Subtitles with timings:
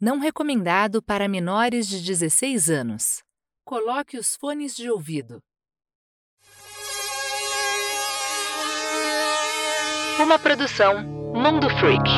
[0.00, 3.24] Não recomendado para menores de 16 anos.
[3.64, 5.42] Coloque os fones de ouvido.
[10.20, 11.02] Uma produção
[11.34, 12.08] Mundo Freak.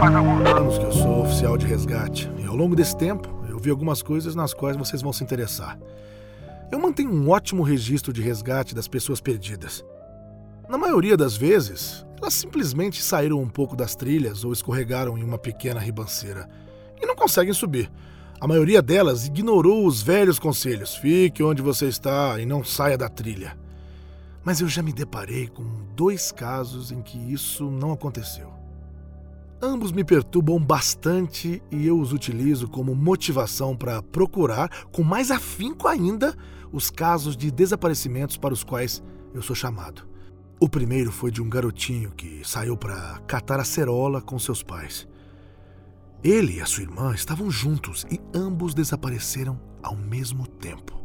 [0.00, 3.58] Faz alguns anos que eu sou oficial de resgate e ao longo desse tempo eu
[3.58, 5.78] vi algumas coisas nas quais vocês vão se interessar.
[6.72, 9.84] Eu mantenho um ótimo registro de resgate das pessoas perdidas.
[10.70, 15.36] Na maioria das vezes, elas simplesmente saíram um pouco das trilhas ou escorregaram em uma
[15.36, 16.48] pequena ribanceira
[16.98, 17.92] e não conseguem subir.
[18.40, 23.10] A maioria delas ignorou os velhos conselhos: fique onde você está e não saia da
[23.10, 23.54] trilha.
[24.42, 25.62] Mas eu já me deparei com
[25.94, 28.59] dois casos em que isso não aconteceu.
[29.62, 35.86] Ambos me perturbam bastante e eu os utilizo como motivação para procurar, com mais afinco
[35.86, 36.34] ainda,
[36.72, 39.02] os casos de desaparecimentos para os quais
[39.34, 40.08] eu sou chamado.
[40.58, 45.06] O primeiro foi de um garotinho que saiu para catar acerola com seus pais.
[46.24, 50.98] Ele e a sua irmã estavam juntos e ambos desapareceram ao mesmo tempo.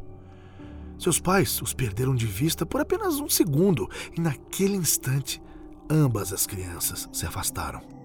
[0.97, 5.42] Seus pais os perderam de vista por apenas um segundo e, naquele instante,
[5.90, 8.05] ambas as crianças se afastaram.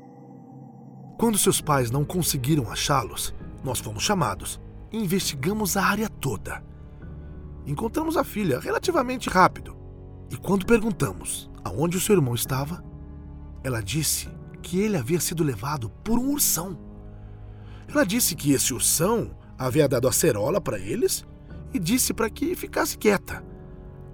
[1.20, 4.58] Quando seus pais não conseguiram achá-los, nós fomos chamados
[4.90, 6.64] e investigamos a área toda.
[7.66, 9.76] Encontramos a filha relativamente rápido
[10.30, 12.82] e, quando perguntamos aonde o seu irmão estava,
[13.62, 14.30] ela disse
[14.62, 16.78] que ele havia sido levado por um ursão.
[17.86, 21.22] Ela disse que esse ursão havia dado acerola para eles
[21.75, 23.44] e disse para que ficasse quieta,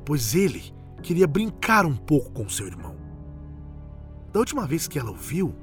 [0.04, 0.74] pois ele
[1.04, 2.96] queria brincar um pouco com seu irmão.
[4.32, 5.54] Da última vez que ela ouviu,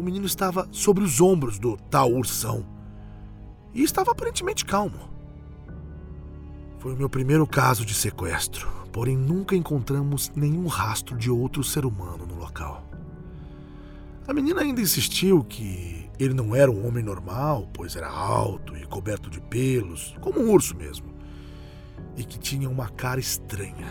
[0.00, 2.64] o menino estava sobre os ombros do tal ursão
[3.74, 5.10] e estava aparentemente calmo.
[6.78, 11.84] Foi o meu primeiro caso de sequestro, porém nunca encontramos nenhum rastro de outro ser
[11.84, 12.88] humano no local.
[14.26, 18.86] A menina ainda insistiu que ele não era um homem normal, pois era alto e
[18.86, 21.12] coberto de pelos, como um urso mesmo,
[22.16, 23.88] e que tinha uma cara estranha.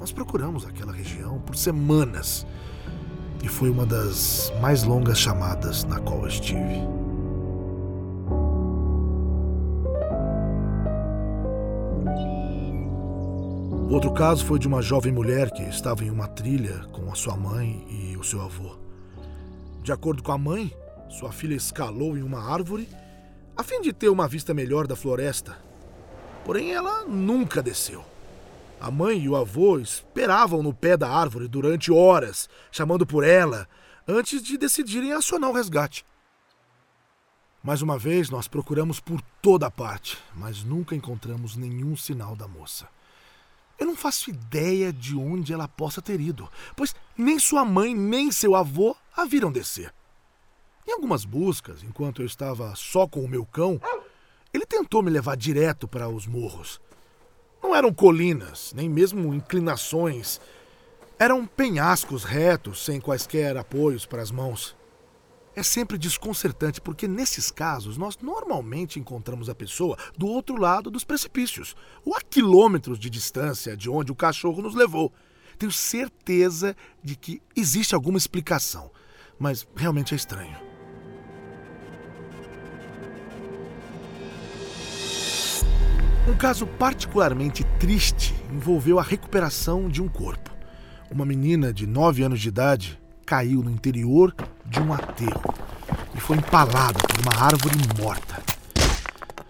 [0.00, 2.44] Nós procuramos aquela região por semanas
[3.42, 6.80] e foi uma das mais longas chamadas na qual estive.
[13.88, 17.14] O outro caso foi de uma jovem mulher que estava em uma trilha com a
[17.14, 18.76] sua mãe e o seu avô.
[19.80, 20.74] De acordo com a mãe,
[21.08, 22.88] sua filha escalou em uma árvore
[23.56, 25.56] a fim de ter uma vista melhor da floresta.
[26.44, 28.04] Porém, ela nunca desceu.
[28.80, 33.66] A mãe e o avô esperavam no pé da árvore durante horas, chamando por ela,
[34.06, 36.04] antes de decidirem acionar o resgate.
[37.62, 42.86] Mais uma vez, nós procuramos por toda parte, mas nunca encontramos nenhum sinal da moça.
[43.78, 48.30] Eu não faço ideia de onde ela possa ter ido, pois nem sua mãe nem
[48.30, 49.92] seu avô a viram descer.
[50.86, 53.80] Em algumas buscas, enquanto eu estava só com o meu cão,
[54.54, 56.80] ele tentou me levar direto para os morros.
[57.62, 60.40] Não eram colinas, nem mesmo inclinações.
[61.18, 64.76] Eram penhascos retos, sem quaisquer apoios para as mãos.
[65.54, 71.02] É sempre desconcertante porque, nesses casos, nós normalmente encontramos a pessoa do outro lado dos
[71.02, 71.74] precipícios,
[72.04, 75.10] ou a quilômetros de distância de onde o cachorro nos levou.
[75.58, 78.90] Tenho certeza de que existe alguma explicação,
[79.38, 80.75] mas realmente é estranho.
[86.28, 90.50] Um caso particularmente triste envolveu a recuperação de um corpo.
[91.08, 94.34] Uma menina de 9 anos de idade caiu no interior
[94.64, 95.54] de um aterro
[96.16, 98.42] e foi empalada por uma árvore morta.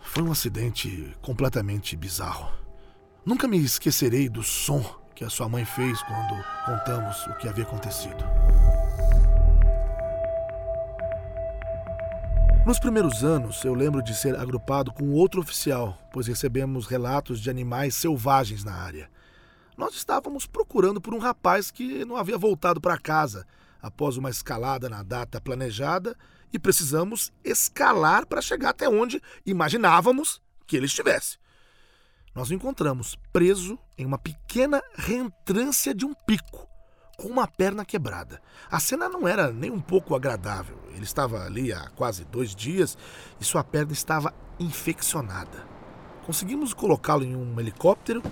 [0.03, 2.53] Foi um acidente completamente bizarro.
[3.25, 4.85] Nunca me esquecerei do som
[5.15, 8.23] que a sua mãe fez quando contamos o que havia acontecido.
[12.67, 17.49] Nos primeiros anos, eu lembro de ser agrupado com outro oficial, pois recebemos relatos de
[17.49, 19.09] animais selvagens na área.
[19.77, 23.47] Nós estávamos procurando por um rapaz que não havia voltado para casa
[23.81, 26.17] após uma escalada na data planejada
[26.53, 31.39] e precisamos escalar para chegar até onde imaginávamos que ele estivesse.
[32.35, 36.69] Nós o encontramos preso em uma pequena reentrância de um pico,
[37.17, 38.41] com uma perna quebrada.
[38.71, 40.79] A cena não era nem um pouco agradável.
[40.95, 42.97] Ele estava ali há quase dois dias
[43.41, 45.67] e sua perna estava infeccionada.
[46.25, 48.23] Conseguimos colocá-lo em um helicóptero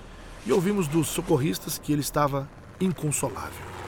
[0.45, 2.49] e ouvimos dos socorristas que ele estava
[2.81, 3.84] inconsolável.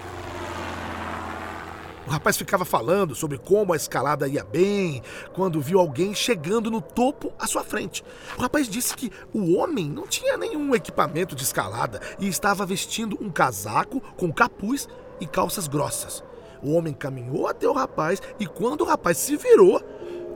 [2.06, 6.80] O rapaz ficava falando sobre como a escalada ia bem quando viu alguém chegando no
[6.80, 8.04] topo à sua frente.
[8.38, 13.18] O rapaz disse que o homem não tinha nenhum equipamento de escalada e estava vestindo
[13.20, 14.88] um casaco com capuz
[15.20, 16.22] e calças grossas.
[16.62, 19.82] O homem caminhou até o rapaz e quando o rapaz se virou,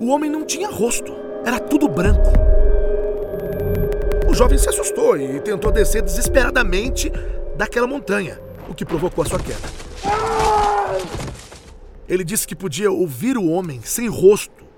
[0.01, 1.15] o homem não tinha rosto,
[1.45, 2.33] era tudo branco.
[4.29, 7.13] O jovem se assustou e tentou descer desesperadamente
[7.57, 9.90] daquela montanha, o que provocou a sua queda.
[12.11, 14.69] Ele disse que podia ouvir o homem sem rosto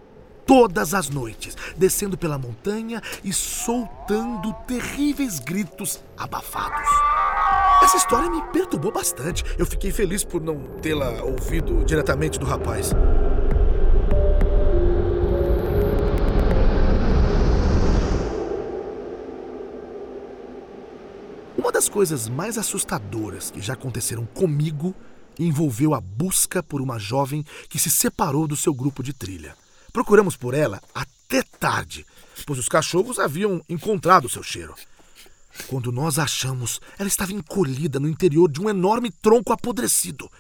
[0.47, 6.91] todas as noites, descendo pela montanha e soltando terríveis gritos abafados.
[7.83, 9.43] Essa história me perturbou bastante.
[9.59, 12.93] Eu fiquei feliz por não tê-la ouvido diretamente do rapaz.
[21.57, 24.95] Uma das coisas mais assustadoras que já aconteceram comigo
[25.39, 29.57] envolveu a busca por uma jovem que se separou do seu grupo de trilha.
[29.93, 32.07] Procuramos por ela até tarde,
[32.47, 34.75] pois os cachorros haviam encontrado seu cheiro.
[35.67, 40.31] Quando nós a achamos, ela estava encolhida no interior de um enorme tronco apodrecido.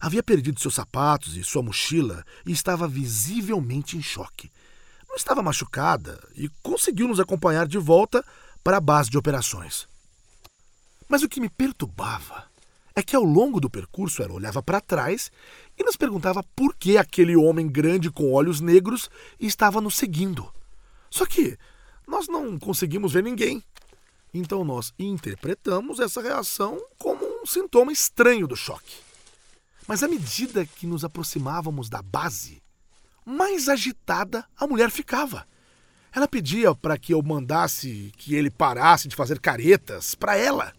[0.00, 4.50] Havia perdido seus sapatos e sua mochila e estava visivelmente em choque.
[5.08, 8.24] Não estava machucada e conseguiu nos acompanhar de volta
[8.62, 9.86] para a base de operações.
[11.08, 12.44] Mas o que me perturbava
[12.98, 15.30] é que ao longo do percurso ela olhava para trás
[15.78, 20.50] e nos perguntava por que aquele homem grande com olhos negros estava nos seguindo.
[21.10, 21.58] Só que
[22.08, 23.62] nós não conseguimos ver ninguém.
[24.32, 28.96] Então nós interpretamos essa reação como um sintoma estranho do choque.
[29.86, 32.62] Mas à medida que nos aproximávamos da base,
[33.26, 35.46] mais agitada a mulher ficava.
[36.14, 40.72] Ela pedia para que eu mandasse que ele parasse de fazer caretas para ela.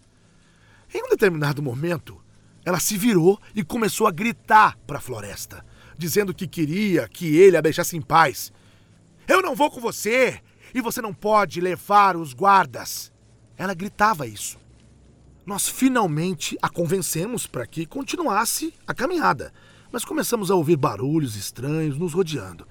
[0.93, 2.21] Em um determinado momento,
[2.63, 5.65] ela se virou e começou a gritar para a floresta,
[5.97, 8.51] dizendo que queria que ele a deixasse em paz.
[9.27, 10.41] Eu não vou com você
[10.73, 13.11] e você não pode levar os guardas.
[13.57, 14.57] Ela gritava isso.
[15.45, 19.53] Nós finalmente a convencemos para que continuasse a caminhada,
[19.91, 22.67] mas começamos a ouvir barulhos estranhos nos rodeando.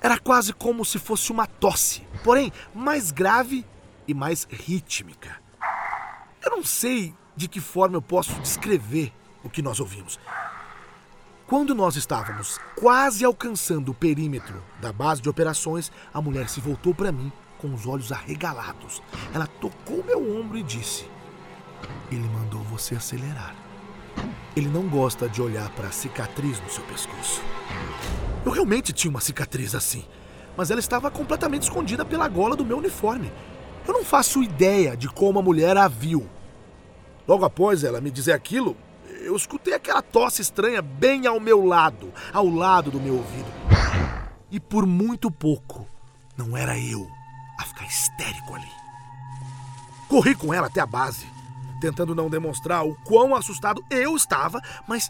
[0.00, 3.66] Era quase como se fosse uma tosse, porém mais grave
[4.08, 5.42] e mais rítmica.
[6.42, 9.10] Eu não sei de que forma eu posso descrever
[9.42, 10.20] o que nós ouvimos.
[11.46, 16.94] Quando nós estávamos quase alcançando o perímetro da base de operações, a mulher se voltou
[16.94, 19.02] para mim com os olhos arregalados.
[19.32, 21.08] Ela tocou meu ombro e disse:
[22.12, 23.56] Ele mandou você acelerar.
[24.54, 27.40] Ele não gosta de olhar para a cicatriz no seu pescoço.
[28.44, 30.04] Eu realmente tinha uma cicatriz assim,
[30.58, 33.32] mas ela estava completamente escondida pela gola do meu uniforme.
[33.88, 36.28] Eu não faço ideia de como a mulher a viu,
[37.30, 38.76] Logo após ela me dizer aquilo,
[39.22, 43.46] eu escutei aquela tosse estranha bem ao meu lado, ao lado do meu ouvido.
[44.50, 45.86] E por muito pouco,
[46.36, 47.08] não era eu
[47.56, 48.66] a ficar histérico ali.
[50.08, 51.24] Corri com ela até a base,
[51.80, 55.08] tentando não demonstrar o quão assustado eu estava, mas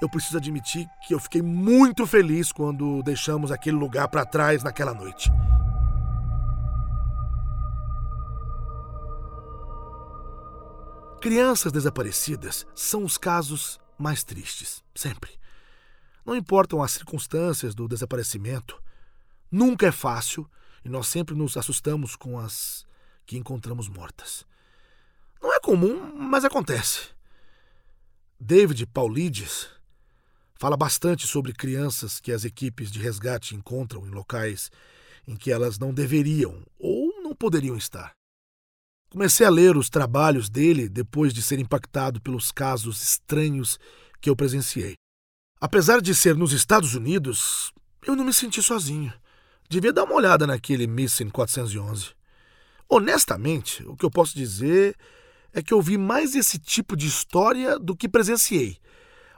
[0.00, 4.94] eu preciso admitir que eu fiquei muito feliz quando deixamos aquele lugar para trás naquela
[4.94, 5.28] noite.
[11.20, 15.32] Crianças desaparecidas são os casos mais tristes, sempre.
[16.24, 18.80] Não importam as circunstâncias do desaparecimento,
[19.50, 20.48] nunca é fácil
[20.84, 22.86] e nós sempre nos assustamos com as
[23.26, 24.46] que encontramos mortas.
[25.42, 27.08] Não é comum, mas acontece.
[28.38, 29.68] David Paulides
[30.54, 34.70] fala bastante sobre crianças que as equipes de resgate encontram em locais
[35.26, 38.17] em que elas não deveriam ou não poderiam estar.
[39.10, 43.78] Comecei a ler os trabalhos dele depois de ser impactado pelos casos estranhos
[44.20, 44.94] que eu presenciei.
[45.58, 47.72] Apesar de ser nos Estados Unidos,
[48.06, 49.12] eu não me senti sozinho.
[49.68, 52.10] Devia dar uma olhada naquele Missing 411.
[52.86, 54.94] Honestamente, o que eu posso dizer
[55.54, 58.78] é que eu vi mais esse tipo de história do que presenciei.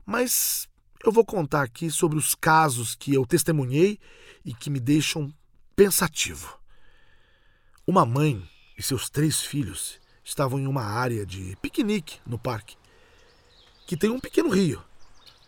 [0.05, 0.69] Mas
[1.05, 3.99] eu vou contar aqui sobre os casos que eu testemunhei
[4.45, 5.33] e que me deixam
[5.77, 6.59] pensativo.
[7.87, 8.43] Uma mãe
[8.81, 12.79] e seus três filhos estavam em uma área de piquenique no parque,
[13.87, 14.83] que tem um pequeno rio.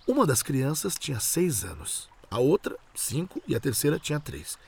[0.06, 4.58] Uma das crianças tinha seis anos, a outra, cinco, e a terceira tinha três.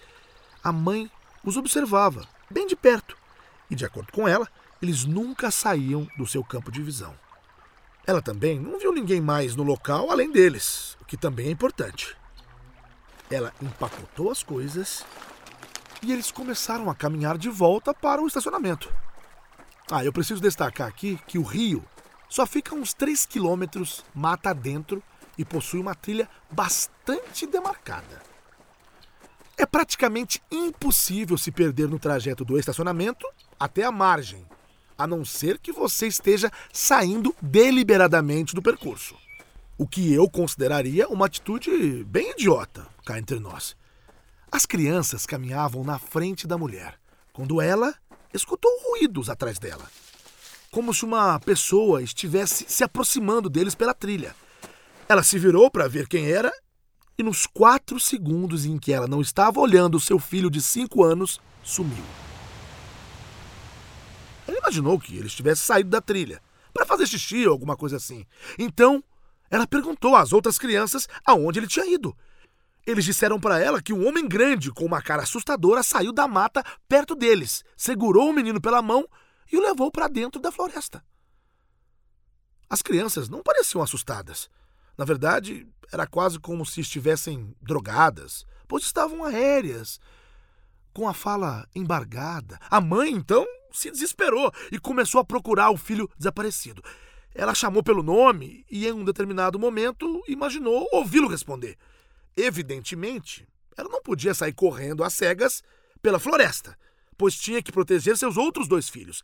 [0.63, 1.11] A mãe
[1.45, 3.19] os observava, bem de perto,
[3.71, 4.49] e, de acordo com ela,
[4.81, 7.15] eles nunca saíam do seu campo de visão.
[8.07, 12.17] Ela também não viu ninguém mais no local além deles, o que também é importante.
[13.31, 15.05] Ela empacotou as coisas
[16.05, 18.93] e eles começaram a caminhar de volta para o estacionamento.
[19.91, 21.85] Ah, eu preciso destacar aqui que o rio
[22.29, 25.03] só fica uns 3 quilômetros mata dentro
[25.39, 28.23] e possui uma trilha bastante demarcada.
[29.57, 33.27] É praticamente impossível se perder no trajeto do estacionamento
[33.59, 34.45] até a margem,
[34.99, 39.17] a não ser que você esteja saindo deliberadamente do percurso.
[39.79, 43.77] O que eu consideraria uma atitude bem idiota, cá entre nós.
[44.55, 46.97] As crianças caminhavam na frente da mulher,
[47.33, 47.93] quando ela
[48.33, 49.85] escutou ruídos atrás dela,
[50.71, 54.33] como se uma pessoa estivesse se aproximando deles pela trilha.
[55.09, 56.53] Ela se virou para ver quem era
[57.19, 61.41] e, nos quatro segundos em que ela não estava olhando seu filho de cinco anos,
[61.61, 62.05] sumiu.
[64.47, 66.41] Ela imaginou que ele estivesse saído da trilha
[66.73, 68.25] para fazer xixi ou alguma coisa assim.
[68.57, 69.03] Então,
[69.51, 72.17] ela perguntou às outras crianças aonde ele tinha ido.
[72.87, 76.63] Eles disseram para ela que um homem grande com uma cara assustadora saiu da mata
[76.87, 79.09] perto deles, segurou o menino pela mão
[79.51, 81.03] e o levou para dentro da floresta.
[82.69, 84.51] As crianças não pareciam assustadas.
[84.99, 89.99] Na verdade, era quase como se estivessem drogadas, pois estavam aéreas,
[90.93, 92.59] com a fala embargada.
[92.71, 96.83] A mãe, então, se desesperou e começou a procurar o filho desaparecido.
[97.35, 101.77] Ela chamou pelo nome e, em um determinado momento, imaginou ouvi-lo responder.
[102.37, 105.63] Evidentemente, ela não podia sair correndo às cegas
[106.03, 106.77] pela floresta,
[107.17, 109.23] pois tinha que proteger seus outros dois filhos.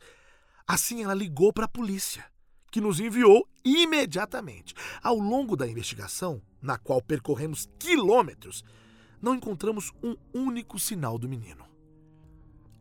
[0.67, 2.25] Assim, ela ligou para a polícia,
[2.71, 4.73] que nos enviou imediatamente.
[5.03, 8.63] Ao longo da investigação, na qual percorremos quilômetros,
[9.21, 11.65] não encontramos um único sinal do menino.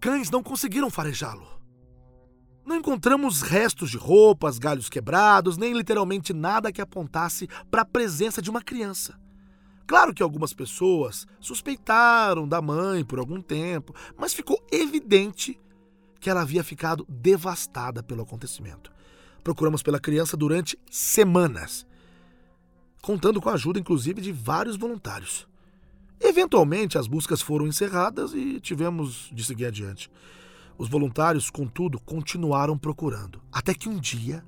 [0.01, 1.61] Cães não conseguiram farejá-lo.
[2.65, 8.41] Não encontramos restos de roupas, galhos quebrados, nem literalmente nada que apontasse para a presença
[8.41, 9.19] de uma criança.
[9.91, 15.61] Claro que algumas pessoas suspeitaram da mãe por algum tempo, mas ficou evidente
[16.21, 18.93] que ela havia ficado devastada pelo acontecimento.
[19.43, 21.85] Procuramos pela criança durante semanas,
[23.03, 25.49] contando com a ajuda, inclusive, de vários voluntários.
[26.21, 30.09] Eventualmente, as buscas foram encerradas e tivemos de seguir adiante.
[30.79, 34.45] Os voluntários, contudo, continuaram procurando, até que um dia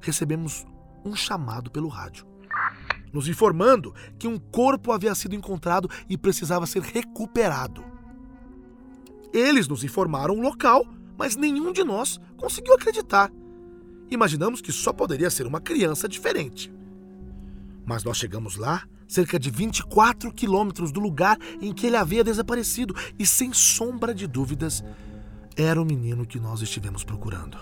[0.00, 0.66] recebemos
[1.04, 2.26] um chamado pelo rádio
[3.12, 7.84] nos informando que um corpo havia sido encontrado e precisava ser recuperado.
[9.32, 10.86] Eles nos informaram o local,
[11.16, 13.30] mas nenhum de nós conseguiu acreditar.
[14.10, 16.72] Imaginamos que só poderia ser uma criança diferente.
[17.84, 22.94] Mas nós chegamos lá, cerca de 24 quilômetros do lugar em que ele havia desaparecido,
[23.18, 24.82] e sem sombra de dúvidas,
[25.56, 27.58] era o menino que nós estivemos procurando.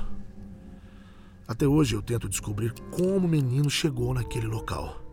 [1.48, 5.05] Até hoje eu tento descobrir como o menino chegou naquele local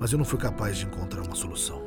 [0.00, 1.82] mas eu não fui capaz de encontrar uma solução.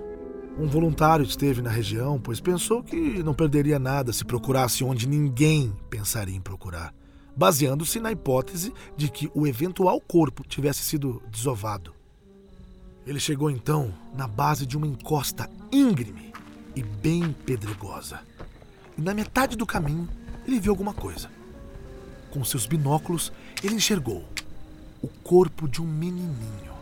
[0.56, 5.74] Um voluntário esteve na região, pois pensou que não perderia nada se procurasse onde ninguém
[5.90, 6.94] pensaria em procurar,
[7.36, 11.92] baseando-se na hipótese de que o eventual corpo tivesse sido desovado.
[13.04, 16.32] Ele chegou então na base de uma encosta íngreme
[16.76, 18.22] e bem pedregosa.
[18.96, 20.08] E na metade do caminho,
[20.48, 21.32] ele viu alguma coisa.
[22.30, 24.24] Com seus binóculos, ele enxergou
[25.02, 26.73] o corpo de um menininho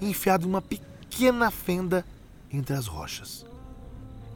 [0.00, 2.04] enfiado em uma pequena fenda
[2.52, 3.44] entre as rochas.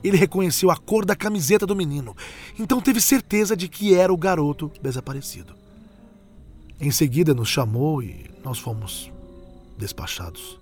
[0.02, 2.16] Ele reconheceu a cor da camiseta do menino,
[2.58, 5.54] então teve certeza de que era o garoto desaparecido.
[6.80, 9.12] Em seguida nos chamou e nós fomos
[9.76, 10.58] despachados.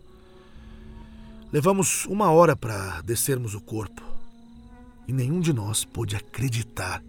[1.52, 4.02] Levamos uma hora para descermos o corpo
[5.06, 7.02] e nenhum de nós pôde acreditar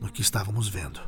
[0.00, 1.00] no que estávamos vendo.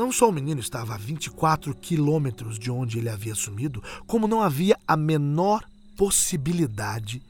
[0.00, 4.40] Não só o menino estava a 24 quilômetros de onde ele havia sumido, como não
[4.40, 5.62] havia a menor
[5.94, 7.22] possibilidade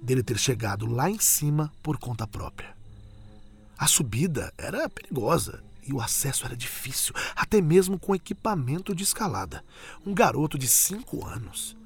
[0.00, 2.74] dele ter chegado lá em cima por conta própria.
[3.76, 9.62] A subida era perigosa e o acesso era difícil, até mesmo com equipamento de escalada.
[10.06, 11.76] Um garoto de cinco anos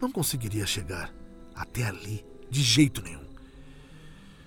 [0.00, 1.12] não conseguiria chegar
[1.52, 3.26] até ali de jeito nenhum.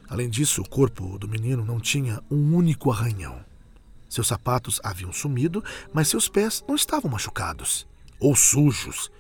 [0.08, 3.46] Além disso, o corpo do menino não tinha um único arranhão.
[4.10, 7.88] Seus sapatos haviam sumido, mas seus pés não estavam machucados
[8.20, 9.12] ou sujos.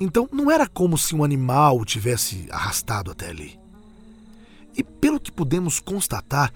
[0.00, 3.58] Então não era como se um animal o tivesse arrastado até ali.
[4.76, 6.52] E pelo que pudemos constatar,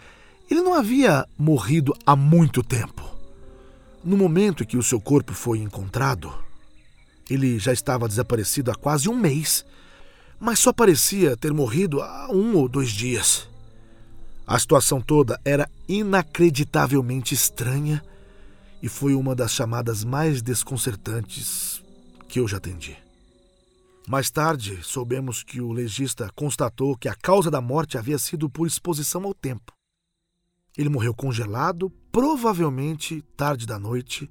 [0.51, 3.09] ele não havia morrido há muito tempo.
[4.05, 6.33] No momento em que o seu corpo foi encontrado,
[7.29, 9.65] ele já estava desaparecido há quase um mês,
[10.39, 13.49] mas só parecia ter morrido há um ou dois dias.
[14.51, 18.03] A situação toda era inacreditavelmente estranha
[18.83, 21.81] e foi uma das chamadas mais desconcertantes
[22.29, 22.97] que eu já atendi.
[24.09, 28.67] Mais tarde, soubemos que o legista constatou que a causa da morte havia sido por
[28.67, 29.73] exposição ao tempo.
[30.77, 34.29] Ele morreu congelado, provavelmente tarde da noite,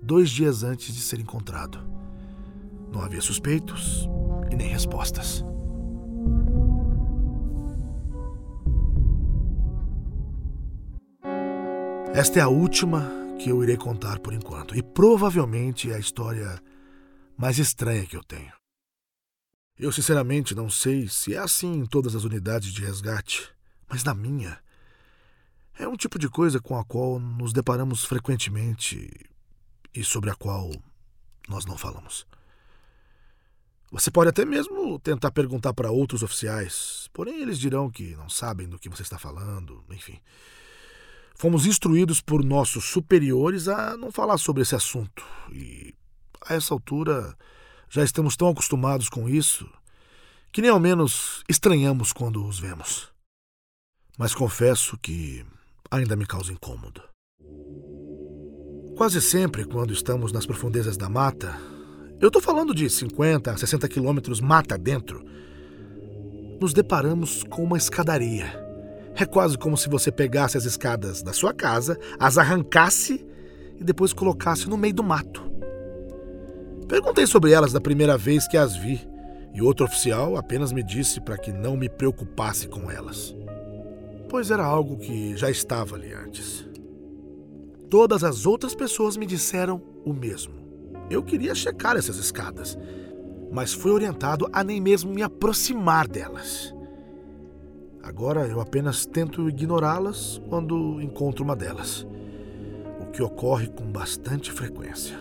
[0.00, 1.80] dois dias antes de ser encontrado.
[2.92, 4.08] Não havia suspeitos
[4.48, 5.44] e nem respostas.
[12.16, 16.58] Esta é a última que eu irei contar por enquanto, e provavelmente é a história
[17.36, 18.54] mais estranha que eu tenho.
[19.78, 23.52] Eu sinceramente não sei se é assim em todas as unidades de resgate,
[23.86, 24.58] mas na minha
[25.78, 29.10] é um tipo de coisa com a qual nos deparamos frequentemente
[29.94, 30.70] e sobre a qual
[31.46, 32.26] nós não falamos.
[33.92, 38.66] Você pode até mesmo tentar perguntar para outros oficiais, porém eles dirão que não sabem
[38.66, 40.18] do que você está falando, enfim.
[41.38, 45.94] Fomos instruídos por nossos superiores a não falar sobre esse assunto e,
[46.40, 47.36] a essa altura,
[47.90, 49.68] já estamos tão acostumados com isso
[50.50, 53.10] que nem ao menos estranhamos quando os vemos.
[54.16, 55.44] Mas confesso que
[55.90, 57.02] ainda me causa incômodo.
[58.96, 61.54] Quase sempre, quando estamos nas profundezas da mata,
[62.18, 65.22] eu estou falando de 50 a 60 quilômetros mata dentro,
[66.58, 68.65] nos deparamos com uma escadaria
[69.16, 73.26] é quase como se você pegasse as escadas da sua casa, as arrancasse
[73.78, 75.42] e depois colocasse no meio do mato.
[76.86, 79.00] Perguntei sobre elas da primeira vez que as vi,
[79.54, 83.34] e outro oficial apenas me disse para que não me preocupasse com elas,
[84.28, 86.68] pois era algo que já estava ali antes.
[87.88, 90.54] Todas as outras pessoas me disseram o mesmo.
[91.08, 92.76] Eu queria checar essas escadas,
[93.50, 96.75] mas fui orientado a nem mesmo me aproximar delas.
[98.06, 102.06] Agora eu apenas tento ignorá-las quando encontro uma delas,
[103.00, 105.18] o que ocorre com bastante frequência.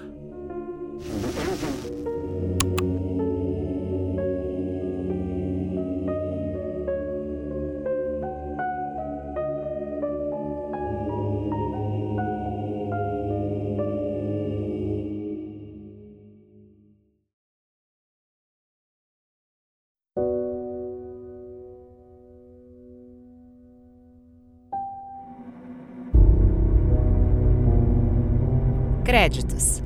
[29.06, 29.82] Créditos.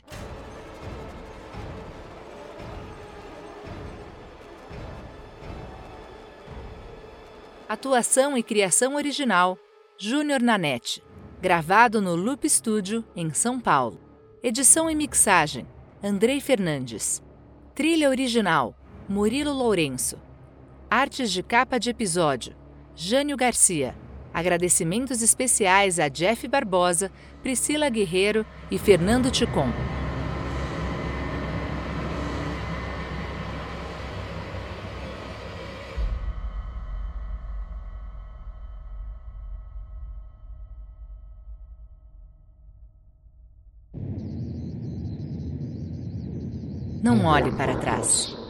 [7.69, 9.55] Atuação e criação original:
[9.99, 11.03] Júnior Nanete.
[11.39, 14.01] Gravado no Loop Studio, em São Paulo.
[14.41, 15.67] Edição e mixagem:
[16.03, 17.21] Andrei Fernandes.
[17.75, 18.75] Trilha original:
[19.07, 20.17] Murilo Lourenço.
[20.89, 22.55] Artes de capa de episódio:
[22.95, 23.95] Jânio Garcia.
[24.35, 27.09] Agradecimentos especiais a Jeff Barbosa,
[27.41, 29.71] Priscila Guerreiro e Fernando Ticon.
[47.01, 48.44] Não olhe para trás.